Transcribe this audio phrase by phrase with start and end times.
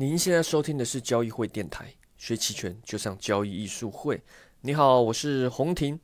[0.00, 4.18] 您现在收听的是交易会电台，学期权就上交易艺术会。
[4.62, 6.00] 你好，我是洪婷。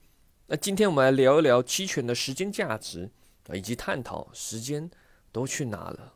[0.49, 3.11] 那今天我们来聊一聊期权的时间价值
[3.49, 4.91] 啊，以及探讨时间
[5.33, 6.13] 都去哪了。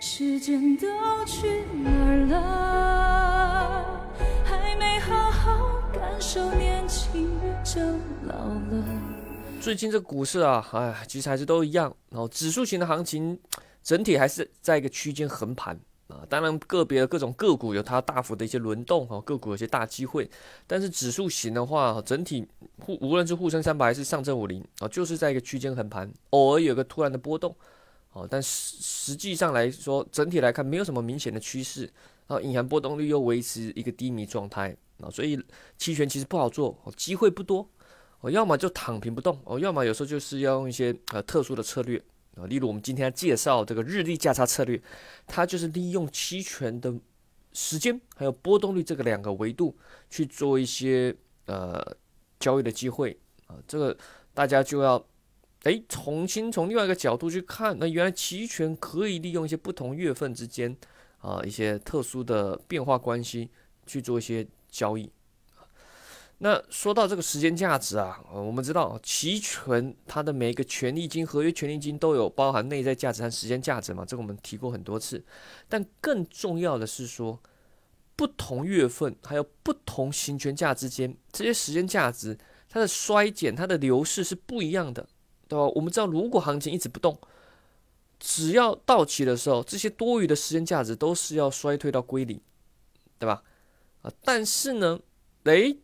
[0.00, 0.86] 时间都
[1.26, 4.00] 去哪儿了？
[4.42, 7.28] 还没好好感受年轻
[7.62, 7.78] 就
[8.24, 8.84] 老了。
[9.60, 11.94] 最近这股市啊，哎，其实还是都一样。
[12.08, 13.38] 然后指数型的行情
[13.82, 15.78] 整体还是在一个区间横盘。
[16.10, 20.28] 啊，当然个别的各种个股有它大幅的一些轮动哈，个股有些大机会，
[20.66, 22.46] 但是指数型的话，整体
[22.78, 27.54] 沪无论是沪深三百还是上证五零啊，就是在一个区间横盘，偶尔有个突然的波动，
[28.12, 31.90] 哦，但实实际上来说，整体来看没有什么明显的趋势，
[32.26, 34.76] 啊，隐含波动率又维持一个低迷状态。
[35.02, 35.42] 啊，所以
[35.78, 37.66] 期权其实不好做，机会不多，
[38.20, 41.98] 哦，要么就躺平不动，哦，要么有时候就是要用一些呃特殊的策略。
[42.36, 44.80] 啊，例如我们今天介绍这个日历价差策略，
[45.26, 46.94] 它就是利用期权的
[47.52, 49.76] 时间还有波动率这个两个维度
[50.08, 51.14] 去做一些
[51.46, 51.84] 呃
[52.38, 53.56] 交易的机会啊。
[53.66, 53.96] 这个
[54.32, 55.04] 大家就要
[55.64, 60.76] 哎重新从另外一个角度去看，那原来期权可以利用一些不同月份之间
[61.18, 63.50] 啊一些特殊的变化关系
[63.86, 65.10] 去做一些交易。
[66.42, 75.22] 那说到这个时间价值啊，我们知道期权它的每一个权利金、合约权利金都有包含内在价值和时间价值嘛，这个我们提过很多次。
[75.68, 77.38] 但更重要的是说，
[78.16, 82.38] 不同月份还有不同行权价之间，这些时间价值
[82.70, 85.06] 它的衰减、它的流逝是不一样的，
[85.46, 85.66] 对吧？
[85.74, 87.20] 我们知道，如果行情一直不动，
[88.18, 92.40] 只要到期的时候，这些多余的时间价值都是要衰退到归零，
[93.18, 93.42] 对吧？
[94.00, 95.00] 啊，但是呢，
[95.44, 95.76] 诶。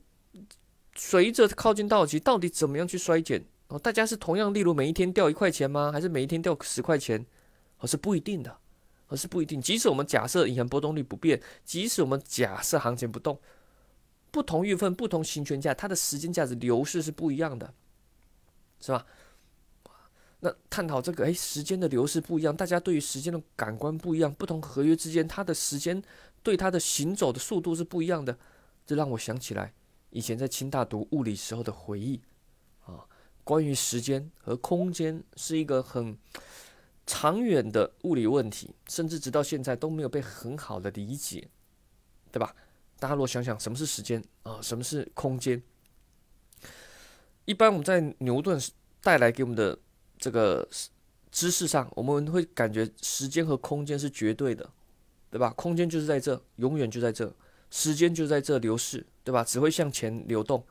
[0.97, 3.45] 随着靠近到期，到底怎么样去衰减？
[3.69, 5.91] 哦，大家是同样，例如每一天掉一块钱吗？
[5.93, 7.25] 还是每一天掉十块钱？
[7.79, 8.57] 哦，是不一定的，
[9.09, 9.61] 哦，是不一定。
[9.61, 13.39] 即使我们假设银行波动率不变，即使我们假设行情不动，
[14.31, 17.75] 不同月份、不同行权价，它的时间价值流逝是不一样的，
[18.81, 19.05] 是吧？
[20.41, 26.01] 那探讨这个，哎，时间的流逝不一样，大家对于时间的感官不一样，不同合约之间，它的时间
[26.43, 28.39] 对它的行走的速度是不一样的，
[28.87, 29.73] 这让我想起来。
[30.17, 32.19] 以前在清大读物理时候的回忆，
[32.87, 33.05] 啊，
[33.45, 36.17] 关于时间和空间是一个很
[37.07, 41.47] 长远的物理问题，甚至直到现在都没有被很好的理解，
[42.33, 42.57] 对吧？
[42.99, 45.63] 大家如果想想什么是时间啊，什么是空间？
[47.45, 48.59] 一般我们在牛顿
[49.03, 49.79] 带来给我们的
[50.17, 50.67] 这个
[51.31, 54.71] 知识上，我们会感觉时间和空间是绝对的，
[55.31, 55.51] 对吧？
[55.51, 57.31] 空间就是在这，永远就在这。
[57.71, 59.43] 时间就在这流逝，对吧？
[59.45, 60.65] 只会向前流动，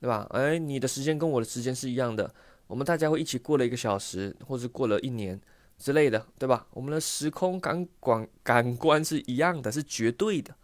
[0.00, 0.26] 对吧？
[0.30, 2.32] 哎，你的时间跟我的时间是一样的，
[2.66, 5.40] 我们大家会一起过了一个小时，或者过了一年
[5.78, 6.66] 之类的，对吧？
[6.70, 10.54] 我们的时空感感感官是一样的，是绝对的。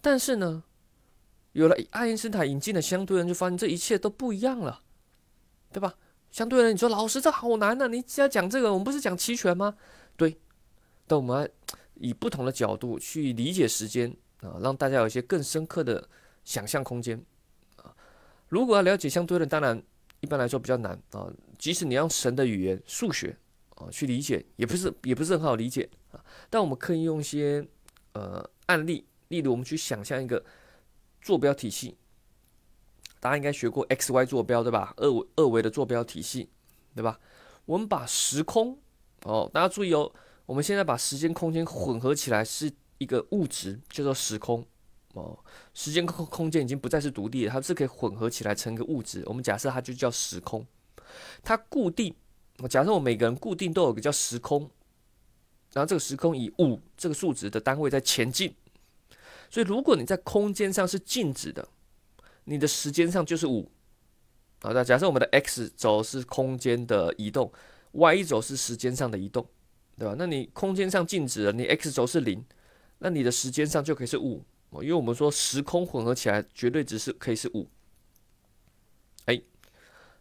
[0.00, 0.64] 但是呢，
[1.52, 4.82] 有了爱因斯坦引进的相对论，就发现这一切都不一样了，
[5.70, 5.94] 对吧？
[6.30, 7.88] 相对论，你说老师这好难呢？
[7.88, 9.74] 你只要讲这个，我们不是讲期权吗？
[10.16, 10.38] 对，
[11.06, 11.50] 但我们
[11.94, 14.16] 以不同的角度去理解时间。
[14.40, 16.08] 啊，让大家有一些更深刻的
[16.44, 17.20] 想象空间
[17.82, 17.92] 啊！
[18.48, 19.82] 如果要了解相对论，当然
[20.20, 21.28] 一般来说比较难啊。
[21.58, 23.36] 即使你用神的语言、数学
[23.74, 26.24] 啊去理解，也不是也不是很好理解啊。
[26.48, 27.66] 但我们可以用一些
[28.12, 30.44] 呃案例，例如我们去想象一个
[31.20, 31.96] 坐标体系，
[33.18, 34.94] 大家应该学过 x、y 坐标对吧？
[34.98, 36.48] 二维二维的坐标体系
[36.94, 37.18] 对吧？
[37.64, 38.78] 我们把时空
[39.24, 40.12] 哦，大家注意哦，
[40.46, 42.72] 我们现在把时间、空间混合起来是。
[42.98, 44.64] 一个物质叫做时空
[45.14, 45.38] 哦，
[45.72, 49.22] 时间空空间已经不再是独立的，它是可以混合起来成一个物质。
[49.26, 50.66] 我们假设它就叫时空，
[51.42, 52.14] 它固定。
[52.68, 54.68] 假设我每个人固定都有个叫时空，
[55.72, 58.54] 然后这个时空以五这个数值的单位在前进。
[59.48, 61.66] 所以如果你在空间上是静止的，
[62.44, 63.70] 你的时间上就是五。
[64.60, 67.50] 好的，假设我们的 x 轴是空间的移动
[67.92, 69.46] ，y 轴是时间上的移动，
[69.96, 70.16] 对吧？
[70.18, 72.44] 那你空间上静止了，你 x 轴是零。
[72.98, 74.44] 那你的时间上就可以是五，
[74.74, 77.66] 因为我们说时空混合起来绝对值是可以是五。
[79.26, 79.40] 哎，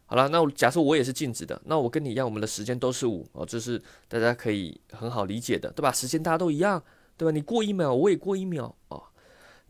[0.06, 5.92] 好了，那假设我也是静止的，那我跟你一样，我们的时间都是五哦，这是大家可以很好理解的，对吧？
[5.92, 6.84] 时间大家都一样，
[7.18, 7.32] 对吧？
[7.32, 9.04] 你过一秒，我也过一秒哦。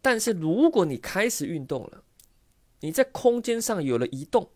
[0.01, 2.03] 但是如果你开始运动了，
[2.81, 4.49] 你在空间上有了移动，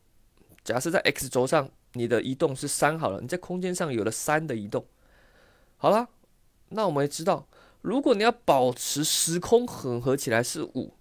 [0.63, 4.85] 假设在 x 轴上你的移动是三好了，你在空间上有了三的移动，
[5.77, 6.09] 好了，
[6.69, 7.47] 那我们也知道。
[7.81, 10.93] 如果你要保持时空混合起来是五，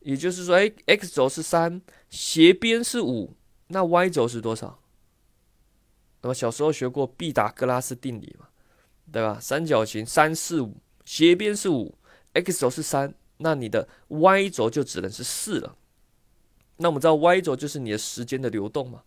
[0.00, 1.80] 也就是说，哎，x 轴是三，
[2.10, 3.34] 斜边是五，
[3.68, 4.78] 那 y 轴是多少？
[6.20, 8.46] 那么小时候学过毕达哥拉斯定理嘛，
[9.10, 9.38] 对吧？
[9.40, 11.96] 三角形三四五，斜边是五
[12.34, 15.76] ，x 轴是三，那你的 y 轴就只能是四了。
[16.76, 19.02] 那我们知道 y 轴就是你的时间的流动嘛，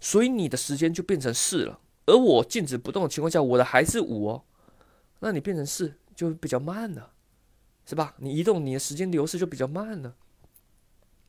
[0.00, 1.80] 所以你的时间就变成四了。
[2.06, 4.44] 而我静止不动的情况下，我的还是五哦，
[5.20, 7.12] 那你变成四就比较慢了，
[7.84, 8.16] 是吧？
[8.18, 10.16] 你移动，你的时间流逝就比较慢了。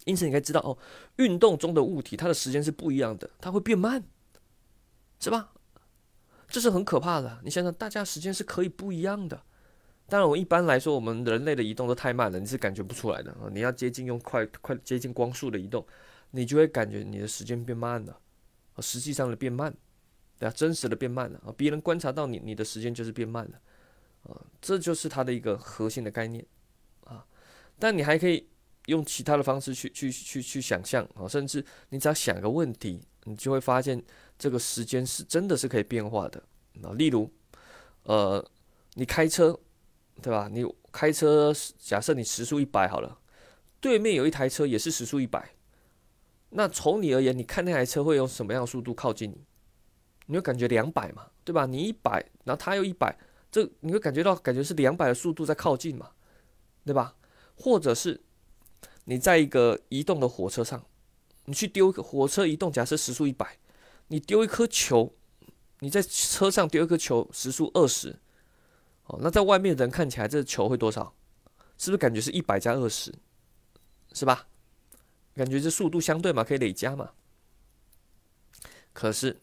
[0.06, 0.78] 因此，你可以知道哦，
[1.18, 4.04] 运动中的物体它的时间是不一样的，它会变慢，
[5.20, 5.52] 是吧？
[6.48, 7.42] 这是很可怕的。
[7.44, 9.44] 你想想，大家时间是可以不一样的。
[10.08, 13.36] 当然，我一般来说，我们人类的移动都太慢了，你是感觉不出来的。
[13.52, 15.86] 你要接近用快快接近光速的移动，
[16.32, 18.18] 你就会感觉你的时间变慢了，
[18.80, 19.76] 实际上的变慢，
[20.40, 21.54] 对啊，真实的变慢了啊。
[21.58, 23.60] 别人观察到你，你的时间就是变慢了
[24.28, 24.36] 啊。
[24.62, 26.46] 这就是它的一个核心的概念
[27.06, 27.26] 啊。
[27.80, 28.48] 但你还可以
[28.86, 34.04] 用其他的方式去去去去想象啊，甚至你只要想个问题，你就会发现
[34.38, 36.44] 这个时间是真的是可以变化的
[36.84, 36.94] 啊。
[36.94, 37.32] 例如，
[38.04, 38.46] 呃，
[38.94, 39.60] 你开车。
[40.20, 40.50] 对吧？
[40.52, 43.20] 你开车，假设你时速一百好了，
[43.80, 45.52] 对面有一台车也是时速一百，
[46.50, 49.46] 那从你而言，你看那台车会用什么样的速度靠近你？
[50.26, 51.28] 你会感觉两百嘛？
[51.44, 51.68] 对吧？
[51.68, 52.14] 你一百，
[52.46, 53.16] 然后他又一百，
[53.52, 56.12] 这你会感觉到感觉是两百的速度在靠近嘛？
[56.86, 57.16] 对吧？
[57.56, 58.22] 或者是
[59.06, 60.86] 你在一个移动的火车上，
[61.46, 63.58] 你去丢一个火车移动，假设时速一百，
[64.08, 65.14] 你丢一颗球，
[65.80, 68.20] 你在车上丢一颗球，时速二十。
[69.06, 71.14] 哦，那在外面的人看起来，这球会多少？
[71.78, 73.14] 是不是感觉是一百加二十，
[74.14, 74.48] 是吧？
[75.34, 77.12] 感觉这速度相对嘛，可以累加嘛。
[78.94, 79.40] 可是，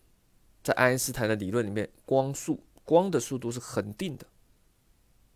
[0.63, 4.27] 在爱因斯坦的理论里面，光速光的速度是恒定的。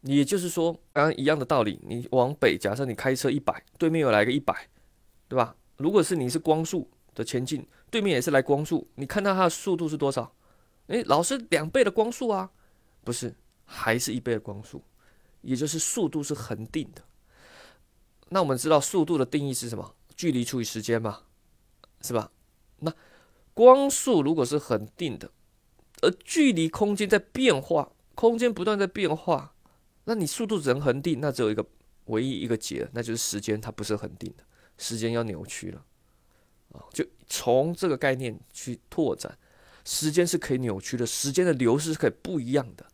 [0.02, 4.68] 也就是说，刚刚一样的道理，你往北，假设你开车一百，对面又来个一百，
[5.26, 5.56] 对吧？
[5.76, 10.32] 如果是你是光速的前进，对面也是来光速，你看到它的速度是多少？
[10.86, 12.50] 诶，老是两倍的光速啊？
[13.02, 13.34] 不是。
[13.70, 14.82] 还是一倍的光速，
[15.42, 17.02] 也就是速度是恒定的。
[18.30, 19.94] 那我们知道速度的定义是什么？
[20.16, 21.20] 距离除以时间嘛，
[22.00, 22.32] 是吧？
[22.78, 22.90] 那
[23.52, 25.30] 光速如果是恒定的，
[26.02, 29.54] 而距离空间在变化，空间不断在变化，
[30.04, 31.64] 那你速度只能恒定，那只有一个
[32.06, 34.44] 唯一一个解，那就是时间它不是恒定的，
[34.76, 35.84] 时间要扭曲了
[36.72, 36.84] 啊！
[36.92, 39.36] 就从这个概念去拓展，
[39.84, 42.86] 时间是可以扭曲的，时间的流逝是可以不一样的。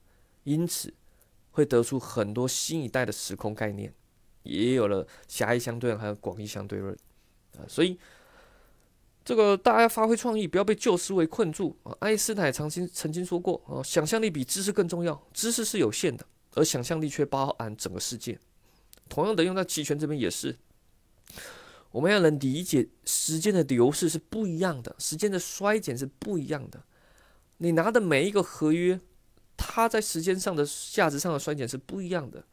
[0.45, 0.93] 因此，
[1.53, 3.93] 会得出很多新一代的时空概念，
[4.43, 6.95] 也有了狭义相对论还有广义相对论
[7.57, 7.65] 啊。
[7.67, 7.99] 所以，
[9.25, 11.97] 这个大家发挥创意，不要被旧思维困住啊。
[12.01, 15.21] 爱因斯坦曾经曾经说过啊，想象力比知识更重要。
[15.33, 18.39] 知识是有限的，而想象力却包含整个世界。
[19.09, 20.57] 同样的，用在期权这边也是，
[21.91, 26.83] 我们要能理解时间的流逝是不一样的，时间的衰减是不一样的。
[27.59, 29.01] 你拿的每一个合约。
[29.57, 32.45] 它在时间上的价值上的衰减是不一样的，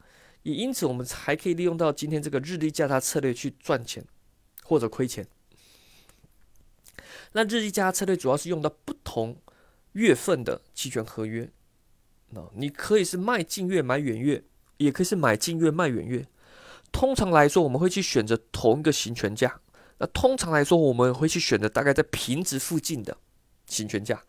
[0.44, 4.06] 也因此我们才可以利用到今天这个日历价差策略去赚钱
[4.64, 5.28] 或者亏钱。
[7.34, 9.38] 那日历价策略主要是用到不同
[9.94, 11.50] 月份的期权合约，
[12.30, 14.44] 那你可以是卖近月买远月，
[14.78, 16.26] 也可以是买近月卖远月。
[16.92, 19.62] 通常来说，我们会去选择同一个行权价。
[19.98, 23.16] 那通常来说，我们会去选择大概在平值附近的
[23.68, 24.22] 行权价。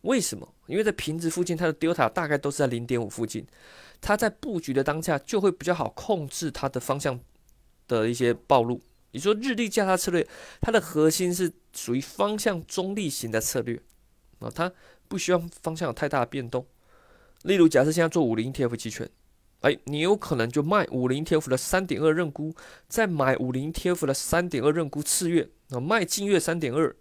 [0.00, 0.52] 为什么？
[0.66, 3.46] 因为在平值附近，它的 delta 大概都是在零点五附近，
[4.00, 7.20] 它在布局的当下就会比较好控制它的方向
[7.86, 8.80] 的一些暴露。
[9.12, 10.26] 你说日历价差策略，
[10.60, 13.80] 它的核心是属于方向中立型的策略
[14.40, 14.72] 啊，它
[15.08, 16.66] 不希望方向有太大的变动。
[17.44, 19.08] 例如，假设现在做五零 ETF 期权，
[19.60, 22.54] 哎，你有可能就卖五零 ETF 的三点二认沽，
[22.88, 26.94] 再买五零 ETF 的三点二认沽次月啊，卖近月三点二，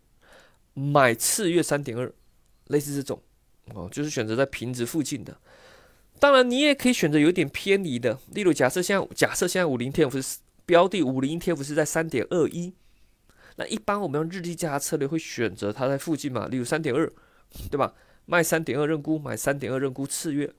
[0.73, 2.13] 买次月三点二。
[2.67, 3.21] 类似这种，
[3.73, 5.37] 哦，就是选择在平值附近的。
[6.19, 8.17] 当然，你也可以选择有点偏离的。
[8.29, 12.73] 例如，假设现在假设现在五零 T F 是标的，五零 T F 是在三点二一，
[13.55, 16.47] 那一般我们用日历价策略会选择它在附近嘛？
[16.47, 17.11] 例如三点二，
[17.69, 17.93] 对吧？
[18.25, 20.53] 卖三点二认沽，买三点二认沽次月。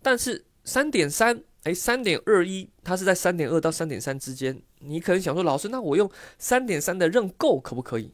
[0.00, 4.62] 但是三点三，哎，三点二一，它是在三点二到三点三之间。
[4.80, 8.12] 你可能想说，老师，那我用三点三的认购可不可以？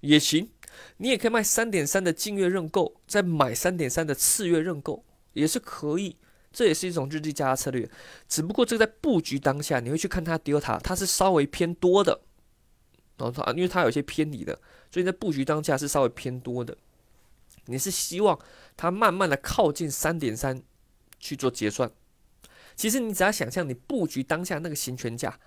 [0.00, 0.50] 也行。
[0.98, 6.16] 你也可以卖三点三的近月认购，再买三点三的次月认购，也是可以。
[6.52, 7.88] 这也是一种日历价差策略，
[8.28, 12.20] 只不过这个在布局当下，你会去看它 delta，它是稍微偏多的。
[13.16, 14.58] 然后它，因为它有些偏离的，
[14.90, 16.76] 所以在布局当下是稍微偏多的。
[17.66, 18.38] 你是希望
[18.76, 20.62] 它慢慢的靠近三点三
[21.18, 21.90] 去做结算。
[22.74, 25.38] 其实你只要想象你布局当下那个行权价。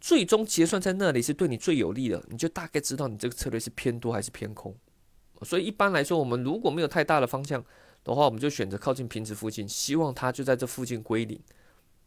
[0.00, 4.72] 最终结算在那里是对你最有利的，你就大概知道你这个策略是偏多还是偏空。
[5.42, 7.64] 所以一般来说，我们如果没有太大的方向
[8.04, 11.38] 的话，我们就选择靠近平值附近，希望它就在这附近归零。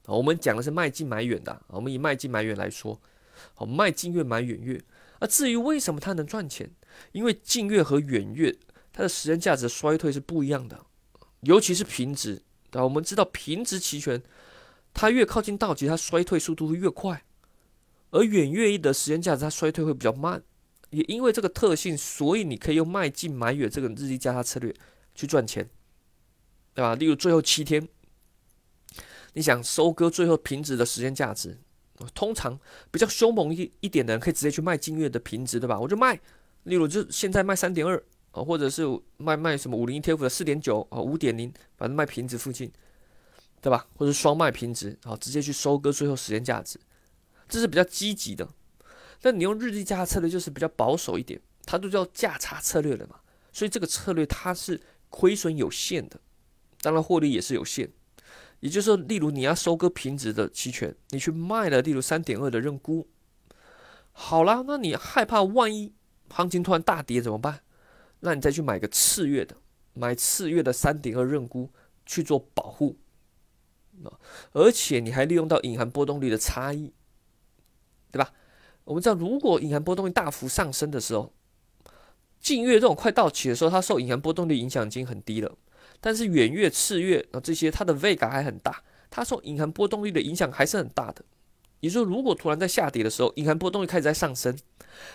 [0.05, 2.99] 啊，我们讲的是卖近买远的，我们以卖近买远来说，
[3.53, 4.81] 好，卖近月买远月。
[5.19, 6.71] 那至于为什么它能赚钱，
[7.11, 8.55] 因为近月和远月
[8.91, 10.85] 它的时间价值衰退是不一样的，
[11.41, 12.41] 尤其是平值。
[12.71, 14.23] 啊，我们知道平值期权，
[14.93, 17.23] 它越靠近到期，它衰退速度会越快，
[18.11, 20.41] 而远月的时间价值它衰退会比较慢。
[20.89, 24.73] 也因为这个特性，所以你可以用卖近买远这个日历价差策略
[25.13, 25.69] 去赚钱，
[26.73, 26.95] 对吧？
[26.95, 27.87] 例如最后七天。
[29.33, 31.57] 你想收割最后平值的时间价值，
[32.13, 32.59] 通常
[32.91, 35.79] 比较凶猛一一点的人可以直接去卖近月的平值，对吧？
[35.79, 36.19] 我就卖，
[36.63, 37.95] 例如就现在卖三点二
[38.31, 38.83] 啊，或者是
[39.15, 42.69] 卖卖什么五零 ETF 的四点九啊，五点零，反正卖平值附近，
[43.61, 43.87] 对吧？
[43.95, 46.77] 或者双卖平值啊，直接去收割最后时间价值，
[47.47, 48.45] 这是比较积极的。
[49.21, 53.15] 但你用日历价策略就是比较保守一点，它都叫价差策略了嘛，
[53.53, 56.19] 所以这个策略它是亏损有限的，
[56.81, 57.91] 当然获利也是有限。
[58.59, 63.07] 也就是说，例如你要收割平值的期权，你去卖了，例如三点二的认沽，
[64.11, 65.93] 好啦，那你害怕万一
[66.29, 67.61] 行情突然大跌怎么办？
[68.19, 69.55] 那你再去买个次月的，
[69.93, 71.71] 买次月的三点二认沽
[72.05, 72.97] 去做保护，
[74.03, 74.13] 啊
[74.51, 76.93] 而且你还利用到隐含波动率的差异，
[78.11, 78.31] 对吧？
[78.83, 81.33] 我们知道，如果隐含波动率大幅上升的时候，
[82.39, 85.57] 近月这种快到期的时候，它受隐含波动率影响已经很低了。
[86.03, 91.23] 但是远月、次月啊，这些它的 V 感还很大，它受隐含波动率的影响还是很大的。
[91.79, 94.57] 也就是说，如果突然在下跌的时候，隐含波动率开始在上升，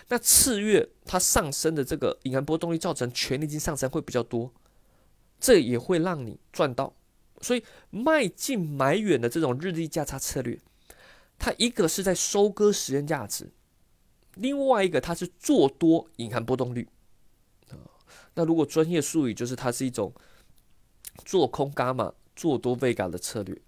[0.07, 4.51] 那次月它上升的这个隐含波动率造成权利金上升会比较多，
[5.39, 6.93] 这也会让你赚到。
[7.41, 10.57] 所以卖进买远的这种日历价差策略，
[11.37, 13.49] 它一个是在收割时间价值，
[14.35, 16.87] 另外一个它是做多隐含波动率
[17.69, 17.75] 啊。
[18.35, 20.13] 那如果专业术语就是它是一种。
[21.25, 23.59] 做空伽马，做多贝伽的策略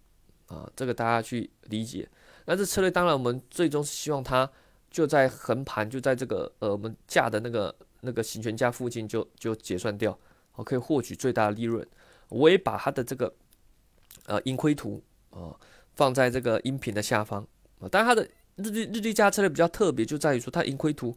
[0.48, 2.08] 啊，这个大家去理解。
[2.46, 4.50] 那这策略当然，我们最终是希望它
[4.90, 10.18] 就在横盘，就在这个呃我们价的那个那个行权价附近就就结算掉，
[10.56, 11.86] 我可以获取最大的利润。
[12.30, 13.32] 我也把它的这个
[14.26, 15.56] 呃盈亏图啊
[15.96, 17.46] 放在这个音频的下方
[17.80, 17.88] 啊。
[17.92, 18.24] 但它的
[18.56, 21.16] 日历日历价策略比较特别，就在于说它盈亏图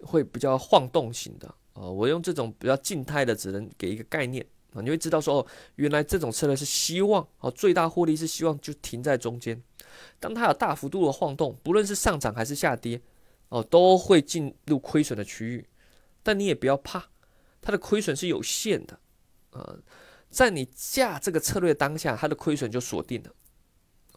[0.00, 1.88] 会比较晃动型的啊。
[1.88, 4.44] 我用这种比较静态的，只能给一个概念。
[4.74, 9.62] 啊，你会知道说哦，原来这种策略是希望哦，最大获利是希望就停在中间。
[10.18, 13.00] 当它有大幅度的晃动，不论是上涨还是下跌，
[13.48, 15.64] 哦，都会进入亏损的区域。
[16.24, 17.04] 但你也不要怕，
[17.62, 18.98] 它的亏损是有限的。
[19.50, 19.78] 呃，
[20.28, 23.30] 在你下这个策略当下，它的亏损就锁定了。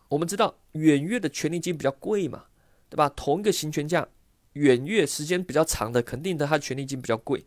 [0.09, 2.45] 我们知道远月的权利金比较贵嘛，
[2.89, 3.07] 对吧？
[3.09, 4.07] 同一个行权价，
[4.53, 7.45] 远月时间比较长的，肯定的，它的权利金比较贵。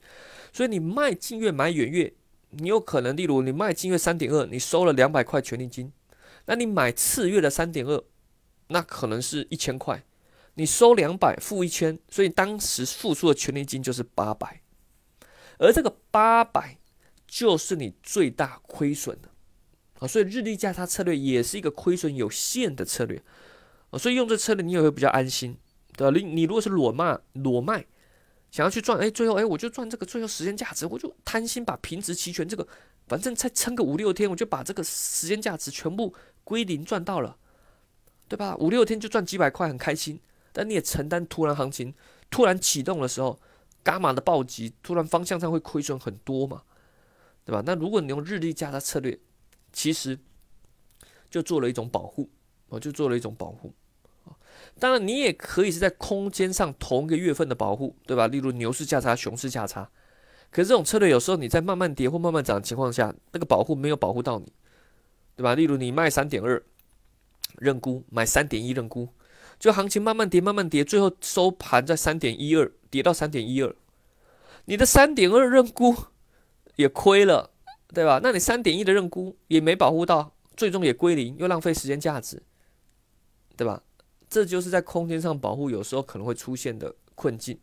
[0.52, 2.14] 所以你卖近月买远月。
[2.50, 5.92] 你有可能，例如你卖近月三点二，你收了两百块权利金，
[6.46, 8.02] 那你买次月的三点二，
[8.68, 10.04] 那可能是一千块，
[10.54, 14.60] 你收两百付一千，所以当时付出的权利金就是八百，
[15.58, 16.78] 而这个八百
[17.26, 19.28] 就是你最大亏损的
[20.00, 23.22] 啊，所以日历价差策略也是一个亏损有限的策略
[23.90, 25.56] 啊，所以用这策略你也会比较安心，
[25.96, 26.18] 对吧？
[26.18, 27.86] 你你如果是裸卖裸卖。
[28.50, 32.66] 想要去赚，哎，最后，哎，我就赚这个最后时间价值，我就贪心把平值期权这个，
[33.06, 37.36] 反正再撑个五六天，我就把这个时间价值全部归零赚到了，
[38.28, 38.56] 对吧？
[38.56, 40.20] 五六天就赚几百块，很开心。
[40.52, 41.94] 但你也承担突然行情
[42.28, 43.38] 突然启动的时候，
[43.84, 46.62] 伽马的暴击，突然方向上会亏损很多嘛，
[47.44, 47.62] 对吧？
[47.64, 49.16] 那如果你用日历价差策略，
[49.72, 50.18] 其实
[51.30, 52.28] 就做了一种保护，
[52.68, 53.72] 我就做了一种保护。
[54.78, 58.26] 当然，你也可以是在空间上同一个月份的保护，对吧？
[58.26, 59.90] 例如牛市价差、熊市价差。
[60.50, 64.52] 可是这种策略有时候你在慢慢跌或慢慢涨的情况下，那个保护没有保护到你，
[65.36, 65.54] 对吧？
[65.54, 66.62] 例如你卖三点二
[67.58, 69.08] 认沽，买三点一认沽，
[69.58, 73.74] 就行情慢慢跌、慢慢跌，最后收盘在三点一二，跌到三点一二，
[74.64, 75.94] 你的三点二认沽
[76.76, 77.50] 也亏了，
[77.94, 78.20] 对吧？
[78.22, 82.42] 那你三点一的认沽也没保护到，最终也归零，又浪费时间价值，
[83.56, 83.82] 对吧？
[84.30, 87.58] 这就是在空间上保护，有时候可能会出现的困境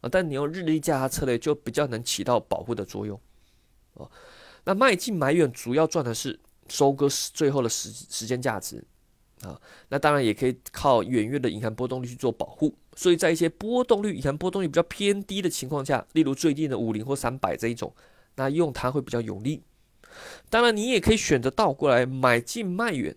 [0.00, 0.08] 啊。
[0.10, 3.18] 但你用日历价差策略就比较能起到保护的作用
[3.94, 4.10] 哦。
[4.64, 8.84] 那卖近买远主要赚的是收割最后的时时间价值
[9.42, 9.58] 啊。
[9.88, 12.74] 那当然也可以靠远月的隐含波动率去做保护。
[12.96, 17.94] 所以在一些波动率隐含波动率比较偏低的情况下，例如最近的五零或三百这一种，
[18.34, 19.62] 那用它会比较有利。
[20.50, 23.16] 当然你也可以选择倒过来买近卖远。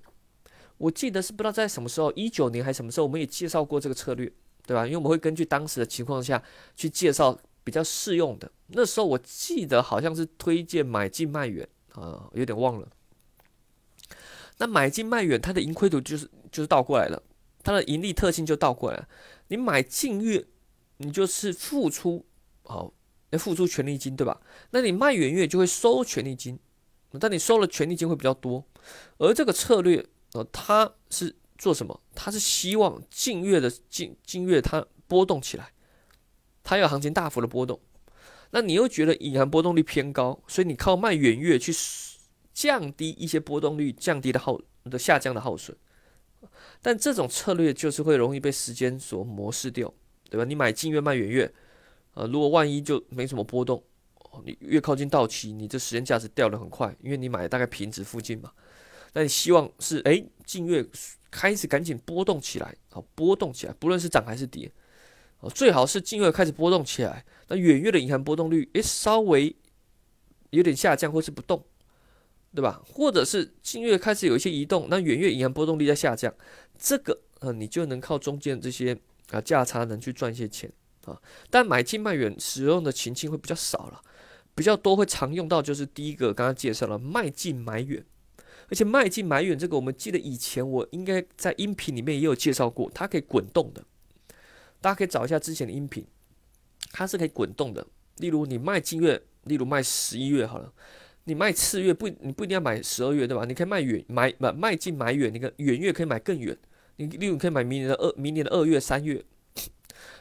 [0.81, 4.31] 我记得是不知道在什么时候，一九年还是什么时候，我们也介绍过这个策略，
[4.65, 4.83] 对吧？
[4.85, 6.41] 因为我们会根据当时的情况下
[6.75, 8.51] 去介绍比较适用的。
[8.67, 12.88] 那时候我记得好像是推荐买近卖远啊，有点忘了。
[14.57, 17.21] 那买进卖远，它的盈亏图就是就是倒过来了，
[17.61, 19.07] 它的盈利特性就倒过来了。
[19.50, 20.45] 你买近月，
[20.97, 22.25] 你就是付出
[22.63, 22.91] 好，
[23.29, 24.41] 要付出权利金，对吧？
[24.71, 26.57] 那你卖远月就会收权利金，
[27.19, 28.65] 但你收了权利金会比较多。
[29.17, 32.01] 而这个策略，呃，它是做什么？
[32.15, 35.71] 它是希望近月的近近月它波动起来，
[36.63, 37.79] 它要行情大幅的波动。
[38.51, 41.73] 那你又觉得隐含波动率偏高，所以你靠卖远月去。
[42.53, 45.75] 降低一些波动率，降低的耗的下降的耗损，
[46.81, 49.91] 但这种策略就是会容易被时间所磨蚀掉，
[50.29, 50.43] 对吧？
[50.43, 51.51] 你买近月卖远月，
[52.13, 53.81] 呃，如果万一就没什么波动，
[54.43, 58.51] 你越靠近到期，你这时间价值掉的很快，因为你买大概平值附近嘛。
[59.13, 60.86] 那你希望是哎近月
[61.30, 64.72] 开始赶紧波动起来，好波动起来，不论是涨还是跌，
[65.39, 69.56] 哦，最好是近月开始波动起来，那远月的银行波动率诶稍微
[70.51, 71.63] 有点下降或是不动。
[72.53, 72.82] 对吧？
[72.86, 76.36] 或者是近月开始有一些移动，那远月银行波动率在下降，
[76.77, 78.94] 这个呃，你就能靠中间这些
[79.30, 80.70] 啊价差能去赚一些钱
[81.06, 81.18] 啊。
[81.50, 84.01] 但买近卖远使用的情境会比较少了，
[84.53, 88.03] 比较多会常用到就是第一个刚刚介绍了卖近买远，
[88.71, 93.83] 而且卖近买远这个我们记得以前我应该在音频里面也有介绍过，它可以滚动的，
[94.79, 96.05] 大家可以找一下之前的音频，
[96.93, 97.85] 它是可以滚动的。
[98.17, 100.73] 例如你卖近月，例如卖十一月好了。
[101.25, 103.45] 你卖次月不，你不一定要买十二月，对吧？
[103.45, 106.57] 你可以卖远买买卖近买远，那个远月可以买更远。
[106.95, 109.23] 你例如可以买明年的二明年的二月三月，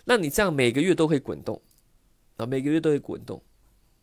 [0.05, 1.63] 那你这样每个月都可以滚动
[2.37, 3.41] 啊，每个月都会滚动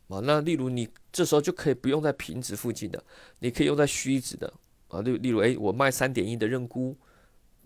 [0.08, 0.20] 啊。
[0.24, 3.04] 那例如你这时候就可以不用在平值附近的，
[3.40, 4.52] 你可以用在虚值的
[4.88, 5.02] 啊。
[5.02, 6.96] 例例如诶，我卖三点一的认沽，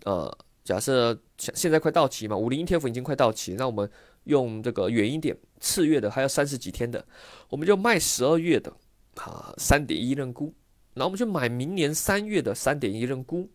[0.04, 3.90] 呃，假设现现在快到期嘛，五零 ETF 已经快到期，那我们
[4.24, 7.04] 用这个远一点次月的，还要三十几天的，
[7.48, 8.72] 我们就卖十二月的。
[9.16, 10.54] 啊，三点一认沽，
[10.94, 13.46] 然后我们去买明年三月的三点一认沽，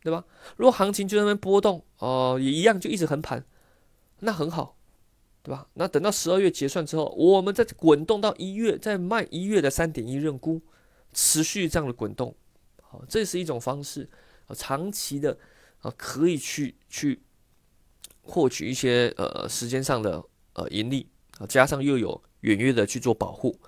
[0.00, 0.24] 对吧？
[0.56, 3.44] 如果行情就在那边波动，哦，也一样就一直横盘，
[4.20, 4.76] 那很好，
[5.42, 5.66] 对吧？
[5.74, 10.60] 那等到十二月结算之后，我们再滚动到一月，再卖一月的三点一认沽，
[11.12, 12.34] 持续这样的滚动，
[12.80, 14.08] 好，这是一种方式，
[14.46, 15.36] 啊，长期的
[15.80, 17.20] 啊，可以去去
[18.22, 20.22] 获取一些呃时间上的
[20.54, 23.58] 呃盈利啊，加上又有远月的去做保护。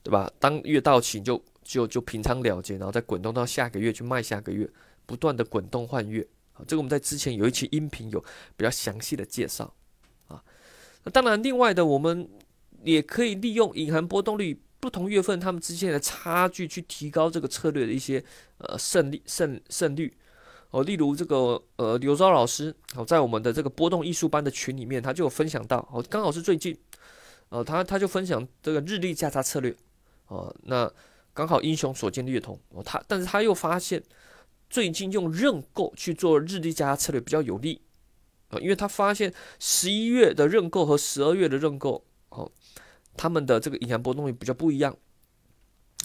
[0.00, 0.30] 对吧？
[0.38, 4.66] 当月到期就就就平仓了结，然后再滚动到下个月去卖下个月，
[5.04, 6.26] 不断的滚动换月。
[6.54, 8.18] 啊，这个我们在之前有一期音频有
[8.56, 9.74] 比较详细的介绍。
[11.10, 12.28] 当然，另外的我们
[12.82, 18.22] 也可以利用隐含波动率不同月份它们之间的差距去提高这个策略的一些
[18.58, 20.16] 呃胜利胜胜率。
[20.70, 26.76] 哦，例如这个呃刘昭老师，哦在我们的这个波动艺术班的群里面，他就有分享到，哦刚好是最近，
[27.48, 29.74] 呃他他就分享这个日历价差策略。
[30.26, 30.92] 哦，那
[31.32, 34.02] 刚好英雄所见略同哦，他但是他又发现
[34.68, 37.80] 最近用认购去做日历加策略比较有利
[38.48, 42.50] 啊，因为他发现十一月的认购和十二月的认购哦，
[43.16, 44.96] 他们的这个隐含波动率比较不一样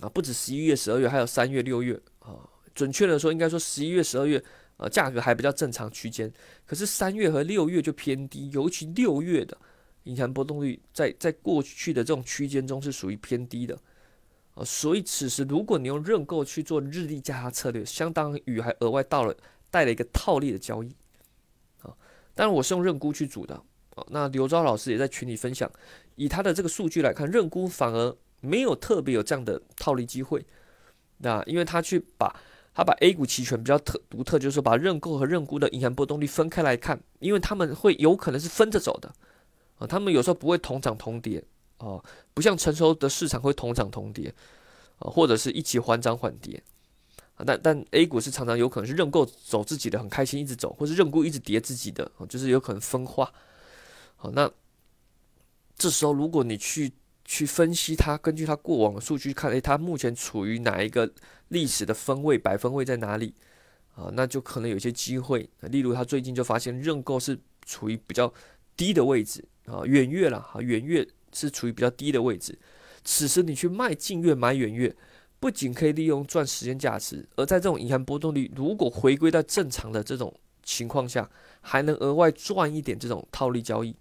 [0.01, 2.35] 啊，不止十一月、十二月，还有三月、六月啊，
[2.75, 4.43] 准确的说，应该说十一月、十二月
[4.77, 6.31] 呃价格还比较正常区间，
[6.65, 9.57] 可是三月和六月就偏低，尤其六月的
[10.03, 13.77] 隐含波动率在在过去的这种区间中是属于偏低的。
[14.55, 19.35] 啊，所以此时如果你用认购去做日历价差策略，相当于还额外到了
[19.71, 20.95] 带了一个套利的交易，
[22.35, 23.55] 当然我是用认沽去组的，
[23.95, 25.69] 啊，那刘钊老师也在群里分享，
[26.15, 30.45] 以他的这个数据来看，认沽反而没有特别有这样的套利机会，
[31.17, 32.35] 那因为他去把
[32.73, 39.13] 他把 A 股期权比较特独特，就是把认购和认沽的银行波动率分开来看，因为他们会有可能是分着走的，
[39.77, 41.43] 啊，他们有时候不会同涨同跌。
[41.79, 42.01] 哦，
[42.33, 44.33] 不像成熟的市场会同涨同跌，
[44.99, 46.63] 啊，或者是一起缓涨缓跌，
[47.45, 53.31] 但但 A 股是常常有可能是认购走自己的很开心一直走，或是认沽一直跌自己的，就是有可能分化。
[54.15, 54.49] 好，那
[55.75, 56.91] 这时候如果你去
[57.25, 61.11] 去分析它，根据它过往的数据看，诶，它目前处于哪一个
[61.49, 63.33] 历史的分位，百分位在哪里？
[63.95, 65.49] 啊，那就可能有些机会。
[65.61, 68.33] 例如，他最近就发现认购是处于比较
[68.75, 71.07] 低的位置啊，远月了，哈，远月。
[71.35, 72.55] 是处于比较低的位置，
[73.03, 74.95] 此时你去卖近月买远月，
[75.43, 81.29] 不仅可以利用赚时间价值，而在这种银行波动率如果回归到正常的这种情况下，
[81.59, 83.93] 还能额外赚一点这种套利交易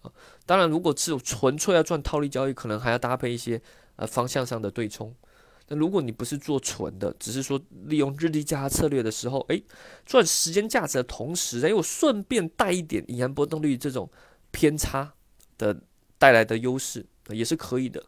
[0.00, 0.10] 啊。
[0.46, 3.60] 当然，如果只有纯粹要赚套利交易，可能还要搭配一些
[3.96, 5.14] 呃方向上的对冲。
[5.68, 9.62] 那如果你不是做纯的，只是说利用日历价策略的时候，诶，
[10.06, 14.10] 赚时间价值的同时，诶，我顺便带一点银行波动率这种
[14.50, 15.12] 偏差
[15.58, 15.78] 的。
[16.16, 18.02] 带来的优势也是可以的，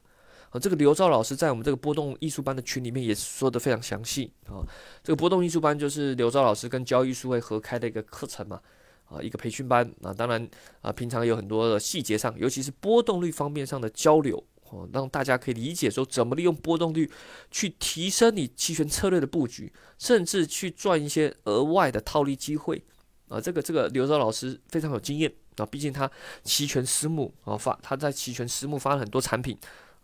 [0.58, 4.62] 这个刘兆老师在我们这个波动艺术班的群里面也说的非常详细啊。
[5.02, 8.60] 这个波动艺术班就是刘兆老师跟交易术会合开的一个课程嘛，
[9.06, 10.12] 啊，一个培训班啊。
[10.12, 10.48] 当然
[10.82, 17.10] 啊，平常有很多的细节上，尤其是波动率方面上的交流哦，让大家可以理解说怎么利用波动率
[17.50, 22.82] 去提升你期权策略的布局，甚至去赚一些额外的套利机会
[23.28, 23.40] 啊。
[23.40, 26.10] 这个这个刘兆老师非常有经验啊，毕竟他
[26.44, 29.56] 期权私募啊发他在期权私募发了很多产品。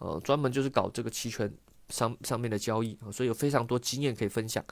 [0.03, 1.49] 呃，专门就是搞这个期权
[1.88, 4.65] 上上面的交易啊，所以有非常多经验可以分享。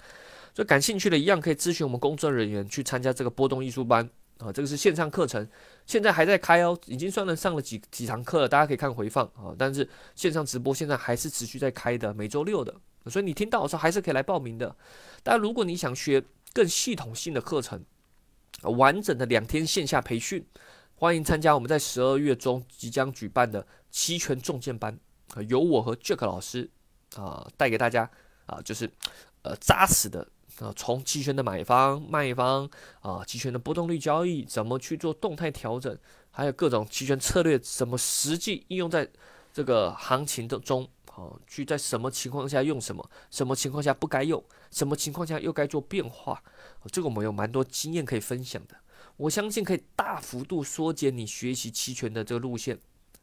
[0.53, 4.05] 所以感兴趣的一样可以咨询我们工作人员去参加这个波动艺术班
[4.39, 5.49] 啊，这个是线上课程，
[5.87, 9.55] 现在还在开哦，已经算了上了几几堂课了，大家可以看回放啊。
[9.57, 12.75] 但是线上直播现在还是持续在开的，每周六的，
[13.07, 14.75] 所以你听到的时候还是可以来报名的。
[15.23, 16.21] 但如果你想学
[16.53, 17.85] 更系统性的课程，
[18.63, 20.45] 完整的两天线下培训，
[20.97, 24.99] 欢迎参加我们在十二月中即将举办的期权重建班。
[25.49, 26.69] 由我和 Jack 老师
[27.17, 28.11] 啊带给大家
[28.47, 28.91] 啊，就是
[29.43, 30.27] 呃扎实的
[30.59, 32.69] 啊，从期权的买方、卖方
[33.01, 35.97] 啊，期权的波动率交易怎么去做动态调整，
[36.31, 39.09] 还有各种期权策略怎么实际应用在
[39.53, 46.43] 这个行情的中，啊，去在什么情况下用什么，什么情况下不该用，什么情况下又该做变化，
[46.93, 48.77] 这个我们有蛮多经验可以分享的，
[49.17, 52.79] 我相信可以大幅度缩减你学习期权的这个路线，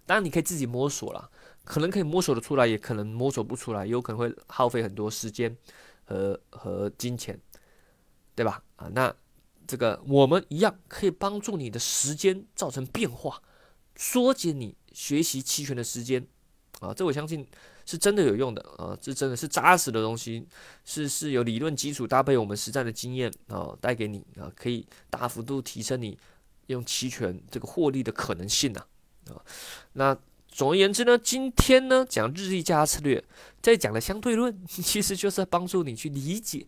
[0.07, 1.29] 当然你可以自己摸索了。
[1.63, 5.53] 可能可以摸索的出来，也可能摸索不出来，有可能会耗费很多时间
[6.05, 7.37] 和和金钱，
[8.33, 8.63] 对吧？
[8.77, 9.13] 啊，那
[9.67, 13.41] 这个我们一样可以帮助你的时间造成变化，
[13.97, 16.25] 缩减你学习期权的时间
[16.79, 17.45] 啊，这我相信
[17.85, 20.47] 是真的有用的啊，这真的是扎实的东西，
[20.85, 26.17] 是是有理论基础搭配我们实战的经验啊，带给你啊，可以大幅度提升你
[26.67, 28.87] 用期权这个获利的可能性呐啊，
[29.35, 29.41] 啊
[29.93, 30.17] 那。
[30.49, 33.23] 总而言之呢，今天呢讲日历加策略，
[33.61, 36.65] 在讲的相对论， 其实就是帮助你去理解，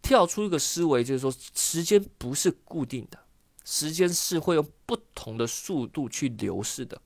[0.00, 3.18] 跳出一个思维，就是说时间不是固定的，
[3.64, 7.02] 时间是会用不同的速度去流逝的，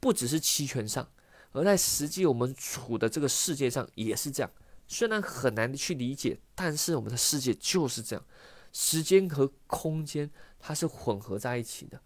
[0.00, 1.06] 不只是期权上，
[1.52, 4.50] 而在实际我们处的这个世界上也是这样。
[4.86, 8.24] 虽然很难去理解，但是我们的世界就是这样，
[8.72, 12.00] 时间和空间它是混合在一起的，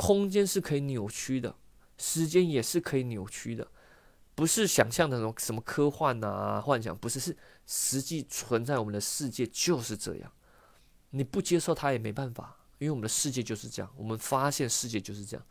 [0.00, 1.54] 空间是可以扭曲的。
[1.98, 3.68] 时间也是可以扭曲的，
[4.34, 7.36] 不是想象的那种什么科幻啊、幻想，不是，是
[7.66, 10.32] 实际存在我们的世界就是这样。
[11.10, 13.92] 你不接受它也没办法，因为我们的世界就是这样。
[13.98, 15.46] 我们发现世界就是这样，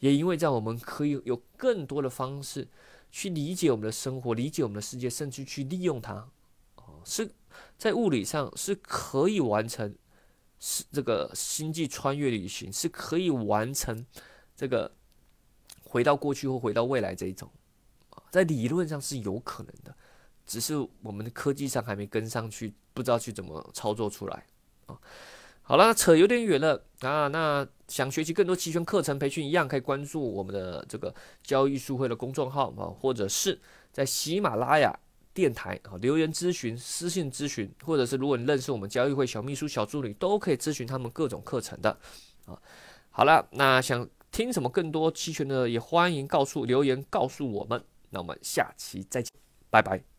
[0.00, 2.66] 也因为这样，我们可以有更多的方式
[3.12, 6.28] 去理解我们的生活，理解我们的世界，甚至去利用它。
[6.74, 7.30] 哦，是
[7.78, 9.94] 在物理上是可以完成，
[10.64, 14.06] 是这个星际穿越旅行是可以完成
[14.56, 14.90] 这个。
[15.86, 17.48] 回到过去或回到未来这一种，
[18.28, 19.94] 在理论上是有可能的，
[20.44, 24.44] 只是我们的科技上还没跟上去，不知道去怎么操作出来
[24.86, 24.98] 啊。
[25.62, 27.28] 好了，扯有点远了啊。
[27.28, 33.60] 那想学习更多期权课程培训，一样可以关注我们的这个交易书会的公众号啊，或者是
[33.92, 34.98] 在喜马拉雅
[35.34, 41.90] 电台啊留言咨询、私信咨询，或者是如果你认识我们交易会小秘书、小助理，都可以咨询他们各种课程的
[42.46, 42.56] 啊。
[43.10, 44.08] 好了，那想。
[44.34, 47.80] 听什么更多期权的，也欢迎告诉留言告诉我们。
[48.10, 49.30] 那我们下期再见，
[49.70, 50.13] 拜拜。